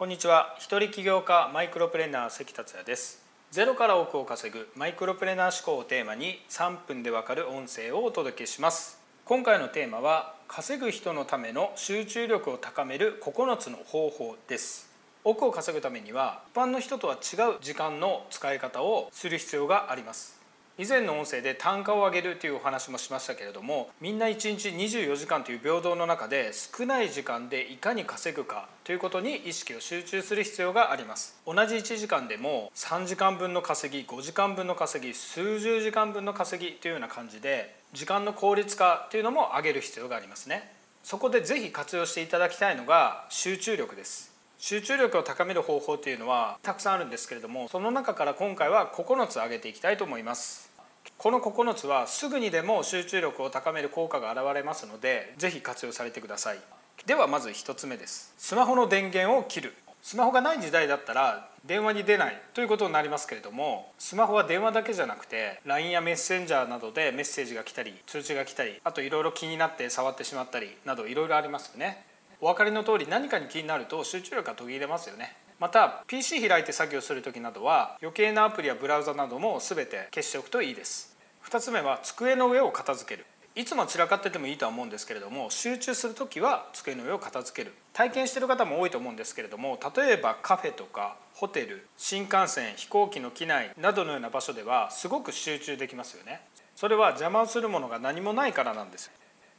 [0.00, 0.56] こんにちは。
[0.58, 3.22] 一人起業家マイクロプレーナー関達也です。
[3.50, 8.98] ゼロから億を稼ぐマイクロプレーナー思考をテーマに3分でわかる音声をお届けします。
[9.26, 14.88] 今回のテーマは稼ぐ人のための集中力を高める9つの方法です。
[15.22, 20.39] 億を稼ぐためには一般の人とは違う時間の使い方をする必要があります。
[20.80, 31.38] 以前の音声で単価を上げるというお話もしましたけれどもみんな1日24時間という平等の中で少ない時間でいかに稼ぐかということに意識を集中する必要があります。
[31.44, 40.72] 同じ1時間でも3時間分の稼ぎ5時間分の稼ぎ数十時間分の稼ぎというような感じで時間の効率化というのも上げる必要がありますね。
[41.02, 44.30] そこでぜひ活用していただきたいのが集中力です。
[44.60, 50.69] 集中力を高める方法というのはたくさんあるんですけれどもその中から今回は9つ挙げていきたいと思います。
[51.18, 56.58] この9つはすぐにでも集中力を高める効果が現れますので是非活用されてください。
[57.06, 58.32] ではまず1つ目です。
[58.38, 59.74] スマホの電源を切る。
[60.02, 72.04] スマホがない時代だったら電話に出ないということになりますけれどもスマホは電話だけじゃなくて LINE やメッセンジャーなどでメッセージが来たり通知が来たりあといろいろ気になって触ってしまったりなどいろいろありますよね。
[72.40, 75.36] お分かりの通り何かに気になると集中力が途切れますよね。
[75.60, 81.14] また PC 開いて作業する時などは余計なアプリやブラウザなども全て消しておくといいです。
[81.44, 83.26] 2つ目は机の上を片付ける。
[83.54, 87.74] いつも散らかっててもいいとは思うんですけれども集中する時は机の上を片付ける。
[87.92, 96.40] 体験してる方も多いと思うんですけれども例えばカフェとかホテル新幹線飛行機の機内などのような場所ではすごく集中できますよね。
[96.74, 99.10] それは邪魔をするものが何もないからなんです。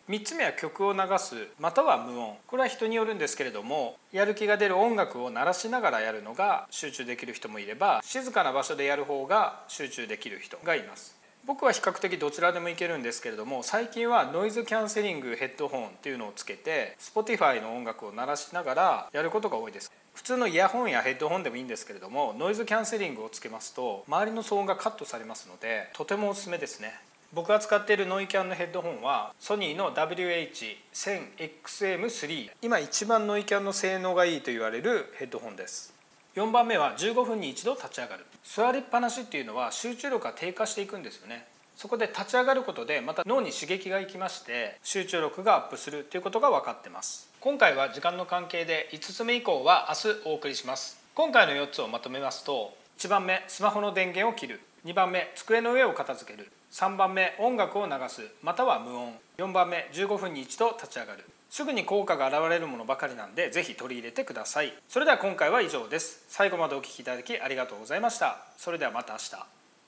[0.09, 2.35] 3つ目は曲を流すまたは無音。
[2.47, 11.15] これは人によるんですけれどもやる気が出る音楽を鳴らしながらやるのが集中できる人もいれば静かな場所でやる方が集中できる人がいます。
[11.45, 19.91] 僕は比較的どちらでもいけるんですけれども最近はノイズキャンセリングヘッドホンっていうのをつけて Spotify の音楽を鳴らしながらやることが多いです。
[20.13, 26.93] 普通のイヤホンやヘッドホンでもいいんですけれどもノイズキャンセリングをつけますと周りの騒音がカットされますのでとてもおすすめですね。
[27.33, 35.93] 僕が使っているノイキャンのヘッドホンはソニーの WH1000XM3 今一番ノイキャンの性能がいいと言われるヘッドホンです。
[36.35, 38.25] 4番目は15分に一度立ち上がる。
[38.43, 41.47] 座りっぱなしっていうのは集中力が低下していくんですよね。
[41.77, 47.29] そこで立ち上がることでまた脳に刺激がいきまして集中力がアップするということが分かってます。
[47.39, 51.01] 今回は時間の関係で5つ目以降は明日お送りします。
[51.15, 54.59] 今回の4つをまとめますと1番目スマホの電源を切る。
[54.83, 56.51] 2番目机の上を片付ける。
[56.71, 58.23] 3番目音楽を流す。
[58.41, 59.13] または無音。
[59.37, 61.23] 4番目15分に1度立ち上がる。
[61.51, 64.73] すぐに効果が現れるものばかりなんでぜひ取り入れてください。
[64.87, 66.23] それでは今回は以上です。
[66.29, 68.37] 最後までお聴きいただきありがとうございました。
[68.57, 69.60] それではまた明日。